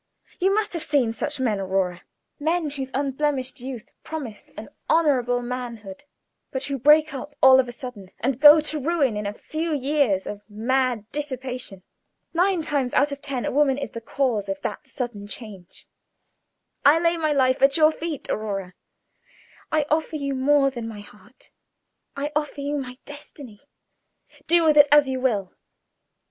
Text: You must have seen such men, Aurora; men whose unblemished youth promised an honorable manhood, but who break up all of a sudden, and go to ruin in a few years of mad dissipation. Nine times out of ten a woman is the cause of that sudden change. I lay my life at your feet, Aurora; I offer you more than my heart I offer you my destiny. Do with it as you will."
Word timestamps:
You 0.39 0.51
must 0.51 0.73
have 0.73 0.81
seen 0.81 1.11
such 1.11 1.39
men, 1.39 1.59
Aurora; 1.59 2.01
men 2.39 2.71
whose 2.71 2.89
unblemished 2.91 3.59
youth 3.59 3.91
promised 4.03 4.49
an 4.57 4.69
honorable 4.89 5.43
manhood, 5.43 6.05
but 6.49 6.63
who 6.63 6.79
break 6.79 7.13
up 7.13 7.35
all 7.39 7.59
of 7.59 7.67
a 7.67 7.71
sudden, 7.71 8.09
and 8.19 8.39
go 8.39 8.59
to 8.61 8.79
ruin 8.81 9.15
in 9.15 9.27
a 9.27 9.31
few 9.35 9.75
years 9.75 10.25
of 10.25 10.41
mad 10.49 11.05
dissipation. 11.11 11.83
Nine 12.33 12.63
times 12.63 12.95
out 12.95 13.11
of 13.11 13.21
ten 13.21 13.45
a 13.45 13.51
woman 13.51 13.77
is 13.77 13.91
the 13.91 14.01
cause 14.01 14.49
of 14.49 14.59
that 14.63 14.87
sudden 14.87 15.27
change. 15.27 15.87
I 16.83 16.97
lay 16.97 17.15
my 17.15 17.31
life 17.31 17.61
at 17.61 17.77
your 17.77 17.91
feet, 17.91 18.27
Aurora; 18.27 18.73
I 19.71 19.85
offer 19.91 20.15
you 20.15 20.33
more 20.33 20.71
than 20.71 20.87
my 20.87 21.01
heart 21.01 21.51
I 22.17 22.31
offer 22.35 22.61
you 22.61 22.75
my 22.75 22.97
destiny. 23.05 23.69
Do 24.47 24.65
with 24.65 24.77
it 24.77 24.87
as 24.91 25.07
you 25.07 25.19
will." 25.19 25.53